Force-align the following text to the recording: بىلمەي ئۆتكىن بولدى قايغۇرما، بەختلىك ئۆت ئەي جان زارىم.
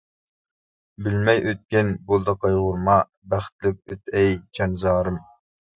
بىلمەي 1.07 1.43
ئۆتكىن 1.49 1.93
بولدى 2.09 2.35
قايغۇرما، 2.47 2.97
بەختلىك 3.35 3.83
ئۆت 3.97 4.15
ئەي 4.19 4.37
جان 4.59 4.79
زارىم. 4.87 5.25